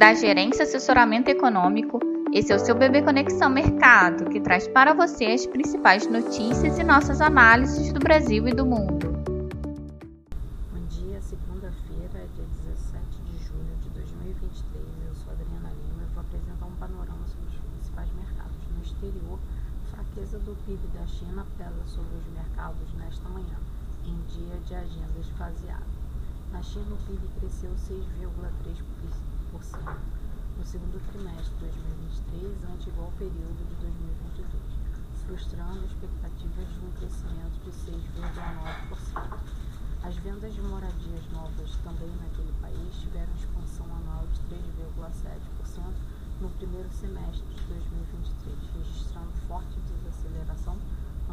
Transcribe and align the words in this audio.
da 0.00 0.14
Gerência 0.14 0.62
Assessoramento 0.62 1.28
Econômico. 1.28 2.00
Esse 2.32 2.50
é 2.54 2.56
o 2.56 2.58
seu 2.58 2.74
Bebê 2.74 3.02
Conexão 3.02 3.50
Mercado, 3.50 4.30
que 4.30 4.40
traz 4.40 4.66
para 4.66 4.94
você 4.94 5.26
as 5.26 5.44
principais 5.44 6.06
notícias 6.06 6.78
e 6.78 6.82
nossas 6.82 7.20
análises 7.20 7.92
do 7.92 8.00
Brasil 8.00 8.48
e 8.48 8.54
do 8.54 8.64
mundo. 8.64 9.12
Bom 10.72 10.80
dia, 10.88 11.20
segunda-feira, 11.20 12.24
dia 12.32 12.48
17 12.64 13.04
de 13.28 13.44
julho 13.44 13.76
de 13.84 13.90
2023. 13.90 14.80
Eu 15.04 15.14
sou 15.20 15.34
Adriana 15.36 15.68
Lima 15.68 16.00
e 16.00 16.14
vou 16.14 16.24
apresentar 16.24 16.64
um 16.64 16.76
panorama 16.80 17.26
sobre 17.28 17.52
os 17.52 17.60
principais 17.60 18.08
mercados. 18.16 18.56
No 18.72 18.80
exterior, 18.80 19.38
fraqueza 19.92 20.38
do 20.38 20.56
PIB 20.64 20.80
da 20.96 21.06
China 21.08 21.44
pesa 21.58 21.84
sobre 21.84 22.16
os 22.16 22.24
mercados 22.32 22.88
nesta 22.96 23.28
manhã, 23.28 23.60
em 24.08 24.16
dia 24.32 24.56
de 24.64 24.74
agenda 24.74 25.20
esvaziada. 25.20 25.84
Na 26.50 26.62
China, 26.62 26.88
o 26.88 26.98
PIB 27.04 27.20
cresceu 27.38 27.68
6,3% 27.76 28.00
no 28.16 28.89
segundo 30.70 31.02
trimestre 31.10 31.66
de 31.66 31.82
2023, 32.30 32.70
ante 32.70 32.90
igual 32.90 33.10
período 33.18 33.58
de 33.58 33.74
2022, 33.90 34.46
frustrando 35.26 35.82
expectativas 35.82 36.68
de 36.70 36.78
um 36.86 36.92
crescimento 36.94 37.58
de 37.66 37.74
6,9%. 37.90 39.34
As 40.06 40.14
vendas 40.22 40.54
de 40.54 40.62
moradias 40.62 41.26
novas 41.34 41.74
também 41.82 42.14
naquele 42.22 42.54
país 42.62 42.94
tiveram 43.02 43.34
expansão 43.34 43.86
anual 43.98 44.22
de 44.30 44.38
3,7% 44.46 45.90
no 46.38 46.48
primeiro 46.50 46.88
semestre 46.94 47.42
de 47.50 47.64
2023, 47.66 48.54
registrando 48.78 49.32
forte 49.50 49.74
desaceleração 49.74 50.78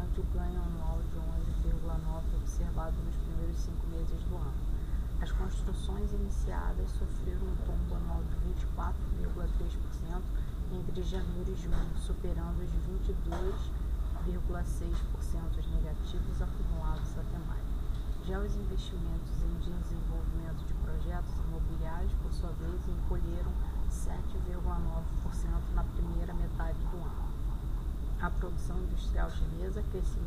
ante 0.00 0.20
o 0.20 0.24
ganho 0.32 0.64
anual 0.64 0.96
de 1.12 1.20
11,9% 1.68 2.40
observado 2.40 2.96
nos 3.04 3.16
primeiros 3.20 3.58
cinco 3.60 3.86
meses 3.88 4.16
do 4.32 4.36
ano. 4.36 4.75
As 5.20 5.32
construções 5.32 6.12
iniciadas 6.12 6.88
sofreram 6.90 7.48
um 7.48 7.56
tombo 7.64 7.96
anual 7.96 8.22
de 8.24 8.36
24,3% 8.76 10.22
entre 10.72 11.02
janeiro 11.02 11.50
e 11.50 11.56
junho, 11.56 11.98
superando 11.98 12.60
os 12.60 12.70
22,6% 13.08 15.66
negativos 15.72 16.42
acumulados 16.42 17.18
até 17.18 17.38
maio. 17.48 17.64
Já 18.26 18.38
os 18.40 18.54
investimentos 18.56 19.42
em 19.42 19.58
desenvolvimento 19.60 20.66
de 20.66 20.74
projetos 20.74 21.32
imobiliários, 21.46 22.12
por 22.22 22.32
sua 22.32 22.50
vez, 22.50 22.86
encolheram 22.88 23.52
7,9% 23.88 25.74
na 25.74 25.84
primeira 25.84 26.34
metade 26.34 26.78
do 26.90 26.98
ano. 26.98 27.26
A 28.20 28.28
produção 28.30 28.76
industrial 28.78 29.30
chinesa 29.30 29.82
cresceu 29.92 30.22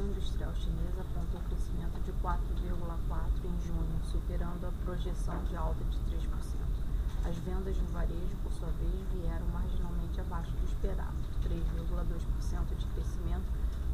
industrial 0.00 0.52
chinesa 0.54 1.00
apontou 1.00 1.40
crescimento 1.48 2.00
de 2.04 2.12
4,4% 2.22 3.44
em 3.44 3.60
junho, 3.66 4.00
superando 4.10 4.66
a 4.66 4.72
projeção 4.84 5.42
de 5.44 5.56
alta 5.56 5.82
de 5.84 5.98
3%. 6.16 6.28
As 7.24 7.36
vendas 7.38 7.76
no 7.76 7.88
varejo, 7.92 8.36
por 8.42 8.52
sua 8.52 8.68
vez, 8.78 8.94
vieram 9.12 9.46
marginalmente 9.48 10.20
abaixo 10.20 10.52
do 10.52 10.64
esperado, 10.64 11.16
3,2% 11.42 12.76
de 12.78 12.86
crescimento, 12.86 13.44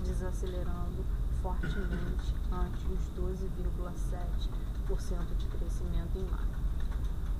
desacelerando 0.04 1.04
fortemente 1.42 2.34
ante 2.52 2.86
os 2.92 3.00
12,7% 3.16 5.36
de 5.38 5.46
crescimento 5.46 6.16
em 6.16 6.24
maio. 6.24 6.62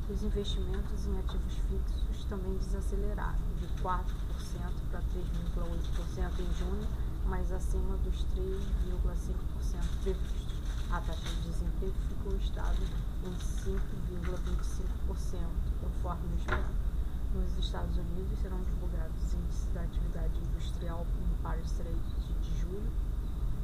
Os 0.08 0.22
investimentos 0.22 1.06
em 1.06 1.18
ativos 1.18 1.54
fixos 1.68 2.24
também 2.28 2.56
desaceleraram, 2.58 3.38
de 3.58 3.66
4% 3.82 4.04
para 4.90 5.00
3,8% 5.00 6.40
em 6.40 6.54
junho 6.58 6.86
mas 7.26 7.52
acima 7.52 7.96
dos 7.98 8.24
3,5% 8.36 10.02
previstos. 10.02 10.54
A 10.90 11.00
taxa 11.00 11.28
de 11.28 11.42
desemprego 11.42 11.94
ficou 12.08 12.34
estável 12.36 12.88
em 13.24 13.34
5,25%, 13.34 15.38
conforme 15.80 16.28
o 16.28 16.36
esperado. 16.36 16.74
Nos 17.34 17.58
Estados 17.58 17.96
Unidos 17.96 18.38
serão 18.40 18.62
divulgados 18.62 19.34
índices 19.34 19.66
da 19.72 19.82
atividade 19.82 20.38
industrial 20.38 21.04
em 21.18 21.34
Paris 21.42 21.72
Trade 21.72 21.98
de 22.42 22.60
julho, 22.60 22.92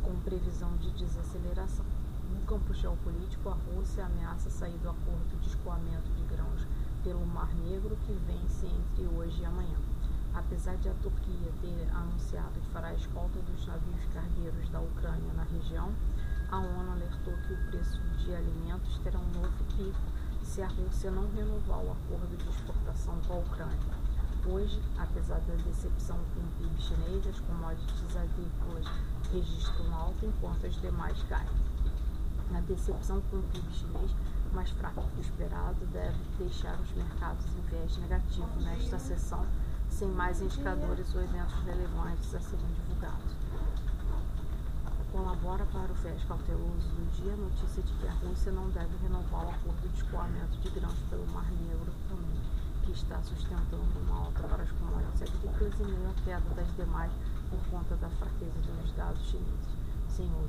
com 0.02 0.18
previsão 0.20 0.76
de 0.78 0.90
desaceleração. 0.90 1.84
No 2.32 2.40
campo 2.46 2.74
geopolítico, 2.74 3.48
a 3.48 3.54
Rússia 3.54 4.06
ameaça 4.06 4.50
sair 4.50 4.76
do 4.78 4.90
acordo 4.90 5.40
de 5.40 5.48
escoamento 5.48 6.10
de 6.16 6.24
grãos 6.34 6.66
pelo 7.04 7.24
Mar 7.26 7.54
Negro, 7.54 7.96
que 8.06 8.12
vence 8.12 8.66
entre 8.66 9.06
hoje 9.06 9.42
e 9.42 9.44
amanhã. 9.44 9.89
Apesar 10.34 10.76
de 10.76 10.88
a 10.88 10.94
Turquia 10.94 11.52
ter 11.60 11.88
anunciado 11.92 12.52
que 12.52 12.72
fará 12.72 12.94
escolta 12.94 13.38
dos 13.40 13.66
navios 13.66 14.04
cargueiros 14.14 14.68
da 14.70 14.80
Ucrânia 14.80 15.32
na 15.34 15.42
região, 15.44 15.92
a 16.50 16.58
ONU 16.58 16.92
alertou 16.92 17.34
que 17.46 17.52
o 17.52 17.66
preço 17.70 18.00
de 18.18 18.34
alimentos 18.34 18.98
terá 18.98 19.18
um 19.18 19.40
novo 19.40 19.64
pico 19.76 19.98
se 20.44 20.62
a 20.62 20.68
Rússia 20.68 21.10
não 21.10 21.30
renovar 21.32 21.78
o 21.78 21.92
acordo 21.92 22.36
de 22.36 22.48
exportação 22.48 23.20
com 23.26 23.34
a 23.34 23.38
Ucrânia. 23.38 24.00
Hoje, 24.46 24.82
apesar 24.98 25.38
da 25.40 25.54
decepção 25.54 26.16
com 26.16 26.40
o 26.40 26.48
PIB 26.58 26.80
chinês, 26.80 27.26
as 27.26 27.40
commodities 27.40 28.16
agrícolas 28.16 28.86
registram 29.32 29.94
alta 29.94 30.26
enquanto 30.26 30.66
as 30.66 30.74
demais 30.80 31.22
caem. 31.24 31.48
A 32.54 32.60
decepção 32.60 33.20
com 33.30 33.36
o 33.36 33.42
PIB 33.42 33.72
chinês, 33.72 34.10
mais 34.52 34.70
fraco 34.70 35.08
que 35.14 35.18
o 35.18 35.20
esperado, 35.20 35.86
deve 35.92 36.18
deixar 36.38 36.78
os 36.80 36.90
mercados 36.92 37.46
em 37.46 37.60
viés 37.68 37.96
negativo 37.98 38.48
nesta 38.60 38.98
sessão 38.98 39.46
sem 39.90 40.08
mais 40.08 40.40
indicadores 40.40 41.14
ou 41.14 41.22
eventos 41.22 41.54
relevantes 41.64 42.34
a 42.34 42.40
serem 42.40 42.66
divulgados. 42.74 43.36
Colabora 45.12 45.66
para 45.66 45.90
o 45.90 45.94
viés 45.96 46.22
cauteloso 46.24 46.88
do 46.94 47.22
dia 47.22 47.32
a 47.32 47.36
notícia 47.36 47.82
de 47.82 47.92
que 47.94 48.06
a 48.06 48.12
Rússia 48.12 48.52
não 48.52 48.70
deve 48.70 48.96
renovar 49.02 49.46
o 49.46 49.50
acordo 49.50 49.88
de 49.88 49.96
escoamento 49.96 50.56
de 50.62 50.70
grãos 50.70 50.98
pelo 51.10 51.26
Mar 51.32 51.50
Negro 51.50 51.92
também, 52.08 52.40
que 52.84 52.92
está 52.92 53.20
sustentando 53.22 53.98
uma 54.00 54.26
alta 54.26 54.42
para 54.44 54.62
as 54.62 54.70
commodities 54.70 55.22
agrícolas 55.22 55.80
e 55.80 55.82
meio 55.82 56.10
à 56.10 56.14
queda 56.24 56.54
das 56.54 56.76
demais 56.76 57.12
por 57.50 57.58
conta 57.70 57.96
da 57.96 58.08
fraqueza 58.08 58.72
dos 58.80 58.92
dados 58.92 59.22
chineses. 59.22 59.79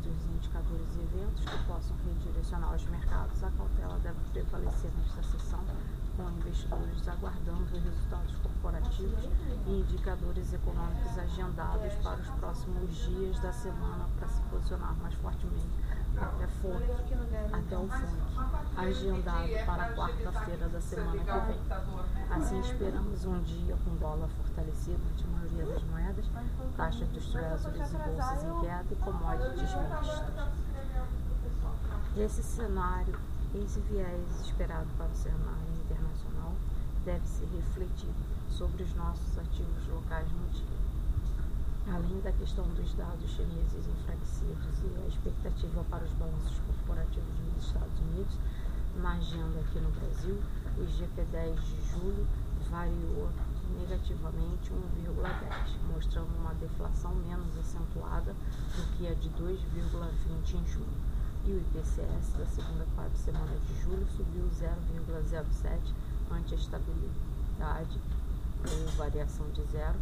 Outros 0.01 0.25
indicadores 0.25 0.95
e 0.95 0.99
eventos 1.03 1.45
que 1.45 1.65
possam 1.67 1.95
redirecionar 1.97 2.73
os 2.73 2.83
mercados, 2.87 3.43
a 3.43 3.51
cautela 3.51 3.99
deve 3.99 4.17
prevalecer 4.33 4.89
nesta 4.97 5.21
sessão 5.21 5.63
com 6.17 6.27
investidores 6.39 7.07
aguardando 7.07 7.77
resultados 7.77 8.35
corporativos 8.37 9.29
e 9.67 9.69
indicadores 9.69 10.53
econômicos 10.53 11.19
agendados 11.19 11.93
para 12.01 12.19
os 12.19 12.29
próximos 12.31 12.95
dias 12.95 13.39
da 13.41 13.53
semana 13.53 14.09
para 14.17 14.27
se 14.27 14.41
posicionar 14.49 14.95
mais 14.95 15.13
fortemente 15.13 15.69
até, 16.17 16.47
FONC, 16.47 16.83
até 17.53 17.77
o 17.77 17.87
FONC, 17.87 18.77
agendado 18.77 19.65
para 19.65 19.93
quarta-feira 19.95 20.69
da 20.69 20.81
semana 20.81 21.17
que 21.17 21.39
vem. 21.47 21.59
Assim, 22.31 22.59
esperamos 22.59 23.25
um 23.25 23.41
dia 23.41 23.77
com 23.83 23.95
dólar 23.95 24.29
fortalecido 24.29 25.01
de 25.17 25.27
maioria 25.27 25.65
das 25.65 25.83
moedas, 25.83 26.25
taxa 26.77 27.05
dos 27.05 27.25
treasuries 27.31 27.91
e 27.91 27.97
bolsas 27.97 28.43
em 28.43 28.61
queda 28.61 28.85
e 28.91 28.95
commodities 28.95 29.61
mistas. 29.61 30.51
Esse 32.17 32.43
cenário, 32.43 33.17
esse 33.55 33.79
viés 33.81 34.41
esperado 34.41 34.87
para 34.97 35.07
o 35.07 35.15
cenário 35.15 35.71
internacional 35.85 36.53
deve 37.05 37.25
ser 37.27 37.45
refletido 37.55 38.13
sobre 38.49 38.83
os 38.83 38.93
nossos 38.95 39.37
ativos 39.37 39.87
locais 39.87 40.27
no 40.31 40.49
dia. 40.49 40.90
Além 41.93 42.21
da 42.21 42.31
questão 42.31 42.63
dos 42.69 42.93
dados 42.93 43.29
chineses 43.31 43.85
enfraquecidos 43.85 44.79
e 44.79 45.03
a 45.03 45.07
expectativa 45.07 45.83
para 45.89 46.05
os 46.05 46.11
balanços 46.13 46.57
corporativos 46.65 47.35
nos 47.53 47.65
Estados 47.65 47.99
Unidos, 47.99 48.33
na 48.95 49.11
agenda 49.15 49.59
aqui 49.59 49.79
no 49.79 49.91
Brasil, 49.91 50.39
o 50.77 50.83
IGP-10 50.83 51.55
de 51.59 51.89
julho 51.91 52.25
variou 52.69 53.29
negativamente 53.77 54.71
1,10, 54.71 55.93
mostrando 55.93 56.33
uma 56.39 56.53
deflação 56.53 57.13
menos 57.27 57.59
acentuada 57.59 58.31
do 58.31 58.97
que 58.97 59.07
a 59.07 59.13
de 59.13 59.29
2,20 59.31 60.55
em 60.55 60.67
junho. 60.71 61.11
E 61.43 61.51
o 61.51 61.59
IPCS 61.59 62.37
da 62.37 62.45
segunda 62.45 62.85
quarta 62.95 63.17
semana 63.17 63.57
de 63.67 63.81
julho 63.81 64.07
subiu 64.15 64.47
0,07 64.61 65.93
ante 66.31 66.53
a 66.53 66.57
estabilidade 66.57 67.99
ou 68.63 68.87
variação 68.95 69.49
de 69.49 69.63
zero 69.73 69.99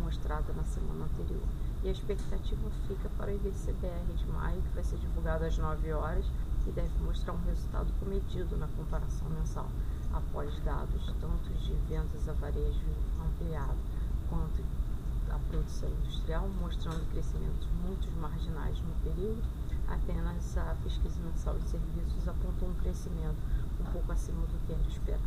mostrada 0.00 0.52
na 0.52 0.64
semana 0.64 1.04
anterior. 1.04 1.46
E 1.82 1.88
a 1.88 1.92
expectativa 1.92 2.70
fica 2.88 3.08
para 3.16 3.30
o 3.30 3.34
IBCBR 3.34 4.12
de 4.16 4.26
maio, 4.26 4.60
que 4.62 4.74
vai 4.74 4.84
ser 4.84 4.96
divulgado 4.98 5.44
às 5.44 5.56
9 5.56 5.92
horas 5.92 6.24
e 6.66 6.70
deve 6.70 6.98
mostrar 7.04 7.32
um 7.32 7.44
resultado 7.44 7.88
comedido 8.00 8.56
na 8.56 8.66
comparação 8.68 9.28
mensal, 9.30 9.68
após 10.12 10.52
dados 10.64 11.06
tanto 11.20 11.52
de 11.60 11.72
vendas 11.88 12.28
a 12.28 12.32
varejo 12.32 12.80
ampliado 13.24 13.78
quanto 14.28 14.62
a 15.30 15.38
produção 15.50 15.88
industrial, 15.88 16.48
mostrando 16.60 17.08
crescimentos 17.12 17.68
muito 17.84 18.10
marginais 18.20 18.76
no 18.80 18.94
período 19.02 19.42
Apenas 19.90 20.56
a 20.56 20.76
pesquisa 20.84 21.18
mensal 21.20 21.58
de 21.58 21.68
serviços 21.68 22.28
apontou 22.28 22.68
um 22.68 22.74
crescimento 22.74 23.36
um 23.80 23.84
pouco 23.90 24.12
acima 24.12 24.40
do 24.42 24.64
que 24.64 24.72
era 24.72 24.82
esperado. 24.82 25.24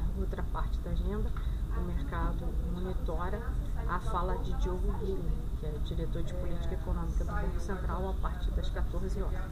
A 0.00 0.20
outra 0.20 0.42
parte 0.52 0.76
da 0.80 0.90
agenda, 0.90 1.30
o 1.78 1.82
mercado 1.82 2.46
monitora 2.72 3.40
a 3.88 4.00
fala 4.00 4.36
de 4.38 4.52
Diogo 4.54 4.92
Guilherme, 4.98 5.30
que 5.60 5.66
é 5.66 5.70
diretor 5.84 6.22
de 6.22 6.34
política 6.34 6.74
econômica 6.74 7.24
do 7.24 7.32
Banco 7.32 7.60
Central, 7.60 8.10
a 8.10 8.12
partir 8.14 8.50
das 8.50 8.68
14 8.70 9.22
horas. 9.22 9.44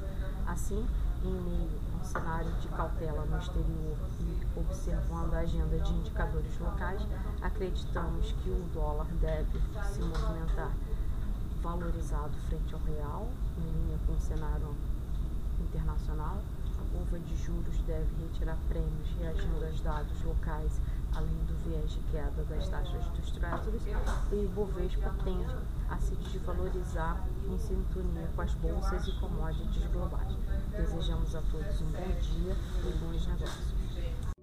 Assim, 0.46 0.86
em 1.24 1.30
meio 1.30 1.70
a 1.94 2.00
um 2.00 2.04
cenário 2.04 2.52
de 2.60 2.68
cautela 2.68 3.24
no 3.24 3.38
exterior 3.38 3.96
e 4.20 4.58
observando 4.58 5.34
a 5.34 5.38
agenda 5.38 5.78
de 5.78 5.92
indicadores 5.92 6.58
locais, 6.58 7.02
acreditamos 7.40 8.32
que 8.42 8.50
o 8.50 8.68
dólar 8.74 9.06
deve 9.20 9.60
se 9.92 10.00
movimentar 10.00 10.70
valorizado 11.62 12.32
frente 12.48 12.74
ao 12.74 12.80
real, 12.80 13.28
em 13.56 13.62
linha 13.62 13.98
com 14.06 14.12
o 14.12 14.20
cenário 14.20 14.74
internacional. 15.60 16.38
A 16.78 16.96
curva 16.96 17.18
de 17.18 17.36
juros 17.36 17.78
deve 17.86 18.08
retirar 18.20 18.58
prêmios 18.68 19.08
reagindo 19.18 19.64
aos 19.64 19.80
dados 19.80 20.22
locais, 20.24 20.80
além 21.14 21.43
de 21.64 21.98
queda 22.10 22.44
das 22.44 22.68
taxas 22.68 23.06
dos 23.16 23.30
treasuries, 23.30 23.82
e 23.86 24.34
o 24.34 24.44
Ibovespa 24.44 25.14
tende 25.24 25.56
a 25.88 25.96
se 25.96 26.14
desvalorizar 26.14 27.26
em 27.48 27.58
sintonia 27.58 28.28
com 28.36 28.42
as 28.42 28.52
bolsas 28.54 29.06
e 29.08 29.12
commodities 29.12 29.86
globais. 29.90 30.36
Desejamos 30.76 31.34
a 31.34 31.40
todos 31.50 31.80
um 31.80 31.86
bom 31.86 32.20
dia 32.20 32.54
e 32.86 32.92
bons 32.98 33.26
negócios. 33.26 34.33